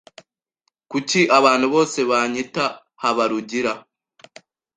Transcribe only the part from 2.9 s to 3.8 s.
Habarugira?